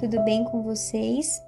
tudo 0.00 0.18
bem 0.22 0.42
com 0.44 0.62
vocês? 0.62 1.44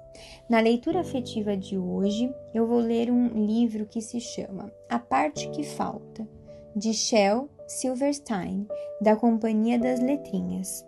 Na 0.47 0.59
leitura 0.59 0.99
afetiva 0.99 1.57
de 1.57 1.75
hoje, 1.75 2.31
eu 2.53 2.67
vou 2.67 2.77
ler 2.77 3.09
um 3.09 3.43
livro 3.43 3.87
que 3.87 3.99
se 3.99 4.21
chama 4.21 4.71
A 4.87 4.99
Parte 4.99 5.49
que 5.49 5.63
Falta, 5.63 6.27
de 6.75 6.93
Shel 6.93 7.49
Silverstein, 7.65 8.67
da 9.01 9.15
Companhia 9.15 9.79
das 9.79 9.99
Letrinhas. 9.99 10.85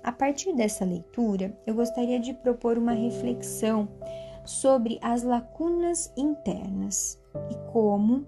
A 0.00 0.12
partir 0.12 0.54
dessa 0.54 0.84
leitura, 0.84 1.52
eu 1.66 1.74
gostaria 1.74 2.20
de 2.20 2.32
propor 2.32 2.78
uma 2.78 2.92
reflexão 2.92 3.88
sobre 4.44 4.96
as 5.02 5.24
lacunas 5.24 6.12
internas 6.16 7.20
e 7.50 7.72
como 7.72 8.24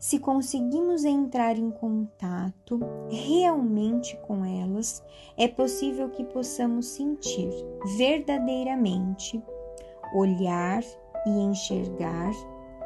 se 0.00 0.18
conseguimos 0.18 1.04
entrar 1.04 1.58
em 1.58 1.70
contato 1.70 2.80
realmente 3.10 4.16
com 4.26 4.42
elas, 4.46 5.04
é 5.36 5.46
possível 5.46 6.08
que 6.08 6.24
possamos 6.24 6.86
sentir 6.86 7.50
verdadeiramente, 7.98 9.40
olhar 10.14 10.82
e 11.26 11.30
enxergar, 11.30 12.32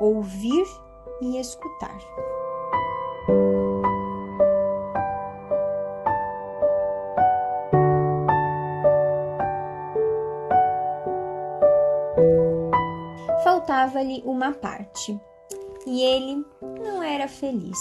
ouvir 0.00 0.66
e 1.22 1.38
escutar. 1.38 1.96
Faltava-lhe 13.44 14.20
uma 14.26 14.52
parte 14.52 15.16
e 15.86 16.02
ele 16.02 16.44
não 16.80 17.02
era 17.02 17.28
feliz. 17.28 17.78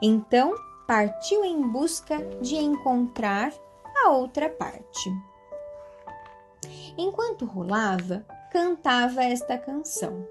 Então 0.00 0.54
partiu 0.86 1.44
em 1.44 1.62
busca 1.68 2.18
de 2.40 2.56
encontrar 2.56 3.52
a 4.04 4.10
outra 4.10 4.48
parte. 4.48 5.10
Enquanto 6.98 7.44
rolava, 7.44 8.24
cantava 8.50 9.22
esta 9.24 9.58
canção: 9.58 10.26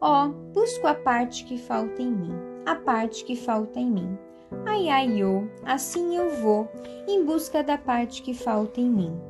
Ó, 0.00 0.26
oh, 0.26 0.28
busco 0.52 0.86
a 0.86 0.94
parte 0.94 1.44
que 1.44 1.56
falta 1.56 2.02
em 2.02 2.10
mim, 2.10 2.34
a 2.66 2.74
parte 2.74 3.24
que 3.24 3.36
falta 3.36 3.78
em 3.78 3.90
mim. 3.90 4.18
Ai, 4.64 4.88
ai, 4.88 5.24
oh, 5.24 5.44
assim 5.64 6.16
eu 6.16 6.30
vou, 6.36 6.68
em 7.08 7.24
busca 7.24 7.62
da 7.62 7.78
parte 7.78 8.22
que 8.22 8.34
falta 8.34 8.80
em 8.80 8.88
mim. 8.88 9.20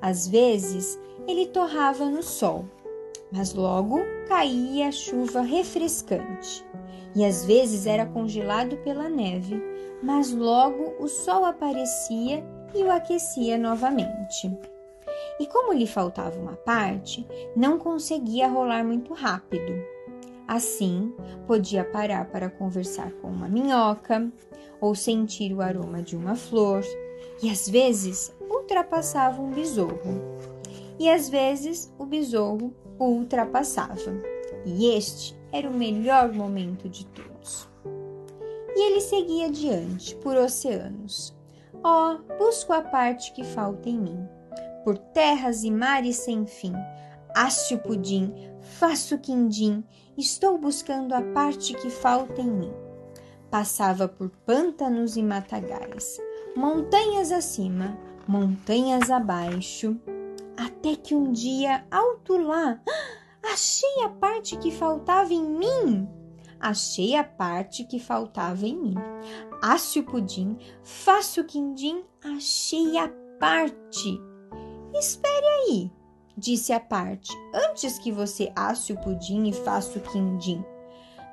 Às 0.00 0.28
vezes 0.28 0.98
ele 1.26 1.46
torrava 1.46 2.04
no 2.06 2.22
sol, 2.22 2.66
mas 3.36 3.52
logo 3.52 4.00
caía 4.26 4.90
chuva 4.90 5.42
refrescante. 5.42 6.64
E 7.14 7.22
às 7.22 7.44
vezes 7.44 7.86
era 7.86 8.06
congelado 8.06 8.78
pela 8.78 9.10
neve, 9.10 9.62
mas 10.02 10.32
logo 10.32 10.94
o 10.98 11.06
sol 11.06 11.44
aparecia 11.44 12.42
e 12.74 12.82
o 12.82 12.90
aquecia 12.90 13.58
novamente. 13.58 14.50
E 15.38 15.46
como 15.46 15.74
lhe 15.74 15.86
faltava 15.86 16.40
uma 16.40 16.56
parte, 16.56 17.26
não 17.54 17.78
conseguia 17.78 18.48
rolar 18.48 18.82
muito 18.82 19.12
rápido. 19.12 19.84
Assim, 20.48 21.12
podia 21.46 21.84
parar 21.84 22.30
para 22.30 22.48
conversar 22.48 23.12
com 23.20 23.28
uma 23.28 23.48
minhoca 23.48 24.32
ou 24.80 24.94
sentir 24.94 25.52
o 25.52 25.60
aroma 25.60 26.02
de 26.02 26.16
uma 26.16 26.36
flor, 26.36 26.82
e 27.42 27.50
às 27.50 27.68
vezes 27.68 28.34
ultrapassava 28.48 29.42
um 29.42 29.50
besouro. 29.50 30.00
E 30.98 31.10
às 31.10 31.28
vezes 31.28 31.92
o 31.98 32.06
besouro 32.06 32.74
o 32.98 33.04
ultrapassava, 33.04 34.12
e 34.64 34.86
este 34.96 35.38
era 35.52 35.68
o 35.68 35.74
melhor 35.74 36.32
momento 36.32 36.88
de 36.88 37.06
todos. 37.06 37.68
E 38.74 38.90
ele 38.90 39.00
seguia 39.00 39.46
adiante 39.46 40.14
por 40.16 40.36
oceanos. 40.36 41.34
Oh, 41.84 42.18
busco 42.38 42.72
a 42.72 42.82
parte 42.82 43.32
que 43.32 43.44
falta 43.44 43.88
em 43.88 43.98
mim, 43.98 44.28
por 44.84 44.98
terras 44.98 45.62
e 45.64 45.70
mares 45.70 46.16
sem 46.16 46.46
fim. 46.46 46.72
Asse 47.34 47.74
o 47.74 47.78
pudim, 47.78 48.32
faço 48.60 49.18
quindim, 49.18 49.84
estou 50.16 50.58
buscando 50.58 51.14
a 51.14 51.22
parte 51.22 51.74
que 51.74 51.90
falta 51.90 52.40
em 52.40 52.50
mim. 52.50 52.72
Passava 53.50 54.08
por 54.08 54.30
pântanos 54.44 55.16
e 55.16 55.22
matagais, 55.22 56.18
montanhas 56.56 57.30
acima, 57.30 57.96
montanhas 58.26 59.10
abaixo, 59.10 59.96
até 60.56 60.96
que 60.96 61.14
um 61.14 61.32
dia, 61.32 61.84
alto 61.90 62.36
lá, 62.36 62.80
achei 63.52 64.02
a 64.04 64.08
parte 64.08 64.56
que 64.56 64.70
faltava 64.70 65.32
em 65.32 65.44
mim. 65.44 66.08
Achei 66.58 67.14
a 67.14 67.22
parte 67.22 67.84
que 67.84 67.98
faltava 67.98 68.66
em 68.66 68.76
mim. 68.76 68.94
Asse 69.62 70.00
o 70.00 70.04
pudim, 70.04 70.56
faço 70.82 71.42
o 71.42 71.44
quindim, 71.44 72.02
achei 72.24 72.96
a 72.96 73.08
parte. 73.38 74.18
Espere 74.94 75.46
aí, 75.46 75.92
disse 76.36 76.72
a 76.72 76.80
parte, 76.80 77.30
antes 77.54 77.98
que 77.98 78.10
você 78.10 78.50
asse 78.56 78.92
o 78.92 79.00
pudim 79.00 79.48
e 79.48 79.52
faça 79.52 79.98
o 79.98 80.02
quindim. 80.02 80.64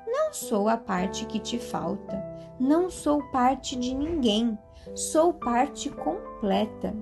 Não 0.06 0.32
sou 0.32 0.68
a 0.68 0.76
parte 0.76 1.24
que 1.24 1.38
te 1.38 1.58
falta, 1.58 2.22
não 2.60 2.90
sou 2.90 3.22
parte 3.30 3.76
de 3.76 3.94
ninguém, 3.94 4.58
sou 4.94 5.32
parte 5.32 5.88
completa. 5.90 6.94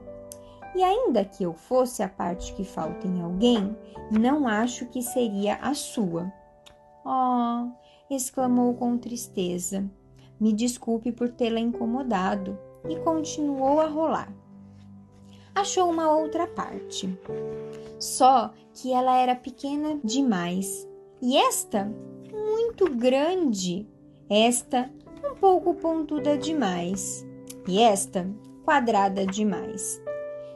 E 0.74 0.82
ainda 0.82 1.24
que 1.24 1.44
eu 1.44 1.52
fosse 1.52 2.02
a 2.02 2.08
parte 2.08 2.54
que 2.54 2.64
falta 2.64 3.06
em 3.06 3.20
alguém, 3.20 3.76
não 4.10 4.48
acho 4.48 4.86
que 4.86 5.02
seria 5.02 5.56
a 5.56 5.74
sua. 5.74 6.32
Oh, 7.04 7.68
exclamou 8.10 8.74
com 8.74 8.96
tristeza. 8.96 9.84
Me 10.40 10.52
desculpe 10.52 11.12
por 11.12 11.30
tê-la 11.30 11.60
incomodado. 11.60 12.58
E 12.88 12.96
continuou 12.96 13.80
a 13.80 13.86
rolar. 13.86 14.32
Achou 15.54 15.88
uma 15.88 16.10
outra 16.10 16.46
parte. 16.46 17.16
Só 18.00 18.52
que 18.74 18.92
ela 18.92 19.16
era 19.16 19.36
pequena 19.36 20.00
demais. 20.02 20.88
E 21.20 21.36
esta, 21.36 21.92
muito 22.32 22.90
grande. 22.96 23.86
Esta, 24.28 24.90
um 25.24 25.36
pouco 25.36 25.74
pontuda 25.74 26.36
demais. 26.36 27.24
E 27.68 27.80
esta, 27.80 28.28
quadrada 28.64 29.24
demais. 29.26 30.02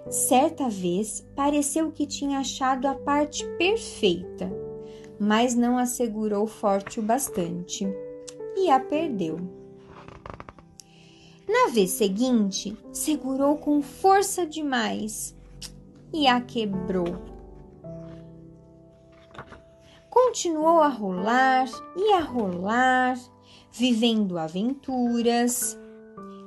Certa 0.09 0.69
vez 0.69 1.27
pareceu 1.35 1.91
que 1.91 2.07
tinha 2.07 2.39
achado 2.39 2.87
a 2.87 2.95
parte 2.95 3.45
perfeita, 3.59 4.49
mas 5.19 5.57
não 5.57 5.77
a 5.77 5.85
segurou 5.85 6.47
forte 6.47 7.01
o 7.01 7.03
bastante 7.03 7.87
e 8.57 8.71
a 8.71 8.79
perdeu. 8.79 9.39
Na 11.49 11.73
vez 11.73 11.91
seguinte, 11.91 12.77
segurou 12.93 13.57
com 13.57 13.83
força 13.83 14.47
demais 14.47 15.35
e 16.13 16.29
a 16.29 16.41
quebrou. 16.41 17.19
Continuou 20.09 20.81
a 20.81 20.89
rolar 20.89 21.67
e 21.97 22.13
a 22.13 22.21
rolar, 22.21 23.19
vivendo 23.73 24.39
aventuras, 24.39 25.77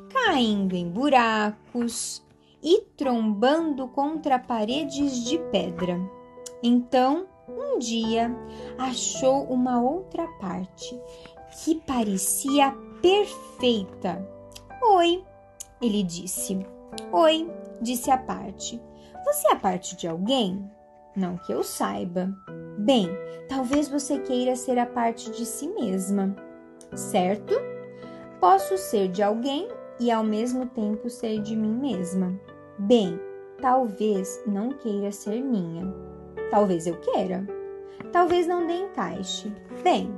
caindo 0.10 0.76
em 0.76 0.90
buracos, 0.90 2.24
e 2.62 2.82
trombando 2.98 3.88
contra 3.88 4.38
paredes 4.38 5.24
de 5.26 5.38
pedra. 5.52 6.00
Então, 6.62 7.28
um 7.48 7.80
dia, 7.80 8.36
achou 8.78 9.44
uma 9.46 9.82
outra 9.82 10.28
parte 10.40 11.00
que 11.64 11.76
parecia 11.76 12.72
perfeita. 13.02 14.28
Oi, 14.84 15.24
ele 15.82 16.04
disse. 16.04 16.60
Oi, 17.12 17.50
disse 17.82 18.12
a 18.12 18.18
parte. 18.18 18.82
Você 19.26 19.52
é 19.52 19.56
parte 19.56 19.96
de 19.96 20.08
alguém? 20.08 20.70
Não 21.16 21.38
que 21.38 21.52
eu 21.52 21.64
saiba. 21.64 22.34
Bem, 22.78 23.10
talvez 23.48 23.88
você 23.90 24.20
queira 24.20 24.56
ser 24.56 24.78
a 24.78 24.86
parte 24.86 25.32
de 25.32 25.46
si 25.46 25.68
mesma, 25.68 26.36
certo? 26.96 27.54
Posso 28.40 28.78
ser 28.78 29.10
de 29.10 29.22
alguém 29.22 29.68
e 30.00 30.10
ao 30.10 30.24
mesmo 30.24 30.66
tempo 30.68 31.10
ser 31.10 31.42
de 31.42 31.56
mim 31.56 31.74
mesma. 31.74 32.40
Bem, 32.80 33.20
talvez 33.62 34.42
não 34.46 34.70
queira 34.70 35.12
ser 35.12 35.42
minha. 35.42 35.94
Talvez 36.50 36.88
eu 36.88 36.96
queira. 37.00 37.46
Talvez 38.12 38.48
não 38.48 38.66
dê 38.66 38.74
encaixe. 38.74 39.52
Bem, 39.84 40.10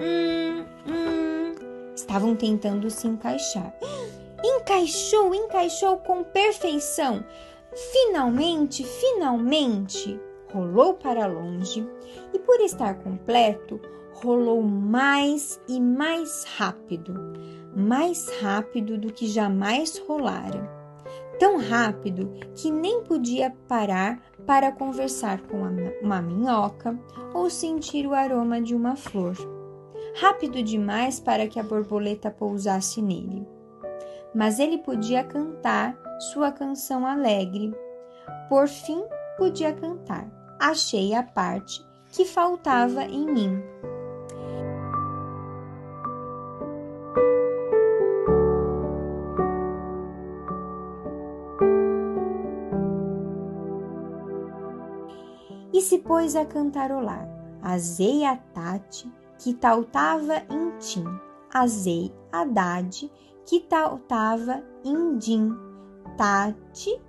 hum, 0.00 0.64
hum, 0.88 1.52
estavam 1.94 2.34
tentando 2.34 2.90
se 2.90 3.06
encaixar. 3.06 3.74
Encaixou, 4.44 5.32
encaixou 5.32 5.98
com 5.98 6.24
perfeição. 6.24 7.24
Finalmente, 7.92 8.82
finalmente, 8.82 10.20
rolou 10.52 10.94
para 10.94 11.26
longe 11.26 11.88
e, 12.34 12.38
por 12.40 12.60
estar 12.60 12.94
completo, 12.94 13.80
rolou 14.14 14.60
mais 14.60 15.60
e 15.68 15.80
mais 15.80 16.44
rápido 16.56 17.14
mais 17.74 18.28
rápido 18.40 18.98
do 18.98 19.12
que 19.12 19.26
jamais 19.26 19.98
rolara. 20.06 20.81
Tão 21.42 21.56
rápido 21.56 22.30
que 22.54 22.70
nem 22.70 23.02
podia 23.02 23.52
parar 23.66 24.22
para 24.46 24.70
conversar 24.70 25.40
com 25.40 25.60
uma 26.00 26.22
minhoca 26.22 26.96
ou 27.34 27.50
sentir 27.50 28.06
o 28.06 28.14
aroma 28.14 28.60
de 28.62 28.76
uma 28.76 28.94
flor. 28.94 29.34
Rápido 30.20 30.62
demais 30.62 31.18
para 31.18 31.48
que 31.48 31.58
a 31.58 31.62
borboleta 31.64 32.30
pousasse 32.30 33.02
nele. 33.02 33.44
Mas 34.32 34.60
ele 34.60 34.78
podia 34.78 35.24
cantar 35.24 35.98
sua 36.32 36.52
canção 36.52 37.04
alegre, 37.04 37.74
Por 38.48 38.68
fim, 38.68 39.02
podia 39.36 39.72
cantar. 39.72 40.30
Achei 40.60 41.12
a 41.12 41.24
parte 41.24 41.84
que 42.12 42.24
faltava 42.24 43.02
em 43.02 43.26
mim. 43.26 43.60
Se 55.82 55.98
pôs 55.98 56.34
a 56.34 56.44
cantarolar. 56.44 57.28
Azei 57.62 58.24
a 58.24 58.36
Tati, 58.36 59.10
que 59.38 59.52
tautava 59.54 60.36
em 60.50 60.70
tim. 60.78 61.04
Azei 61.52 62.12
a 62.32 62.44
Dade, 62.44 63.10
que 63.44 63.60
tautava 63.60 64.62
em 64.84 65.18
din. 65.18 65.52
Tati, 66.16 67.00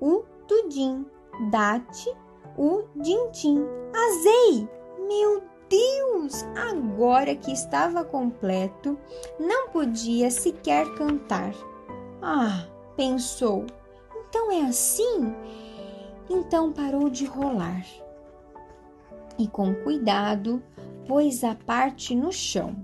o 0.00 0.24
tudim. 0.48 1.06
Date, 1.50 2.14
o 2.58 2.82
dintim. 2.96 3.64
Azei! 3.94 4.68
Meu 5.08 5.42
Deus! 5.68 6.44
Agora 6.70 7.34
que 7.34 7.50
estava 7.50 8.04
completo, 8.04 8.98
não 9.40 9.68
podia 9.70 10.30
sequer 10.30 10.86
cantar. 10.94 11.54
Ah, 12.20 12.66
pensou. 12.96 13.64
Então 14.28 14.52
é 14.52 14.62
assim? 14.62 15.34
Então 16.28 16.72
parou 16.72 17.08
de 17.08 17.24
rolar 17.24 17.84
e, 19.38 19.46
com 19.46 19.74
cuidado, 19.74 20.62
pôs 21.06 21.44
a 21.44 21.54
parte 21.54 22.14
no 22.14 22.32
chão 22.32 22.76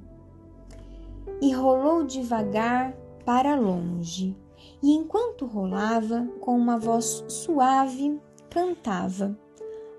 e 1.40 1.52
rolou 1.52 2.04
devagar 2.04 2.94
para 3.24 3.54
longe. 3.54 4.36
E 4.82 4.92
enquanto 4.92 5.46
rolava, 5.46 6.26
com 6.40 6.56
uma 6.56 6.78
voz 6.78 7.24
suave, 7.28 8.20
cantava: 8.50 9.38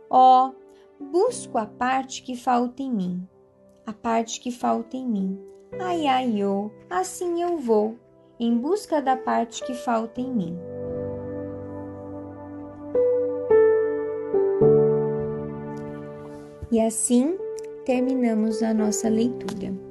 Ó, 0.10 0.50
oh, 0.50 1.04
busco 1.04 1.57
a 1.57 1.66
parte 1.66 2.24
que 2.24 2.36
falta 2.36 2.81
em 2.81 2.92
mim, 2.92 3.28
a 3.86 3.94
parte 3.94 4.40
que 4.40 4.52
falta 4.52 4.98
em 4.98 5.07
mim. 5.07 5.40
Ai, 5.80 6.07
ai, 6.07 6.44
oh, 6.44 6.72
assim 6.90 7.42
eu 7.42 7.57
vou, 7.57 7.98
em 8.40 8.57
busca 8.57 9.02
da 9.02 9.16
parte 9.16 9.63
que 9.63 9.74
falta 9.74 10.19
em 10.19 10.34
mim. 10.34 10.57
E 16.71 16.80
assim 16.80 17.36
terminamos 17.86 18.62
a 18.62 18.74
nossa 18.74 19.10
leitura. 19.10 19.89